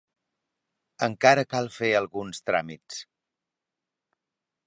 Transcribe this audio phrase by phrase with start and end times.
[1.07, 2.99] Encara cal fer alguns tràmits.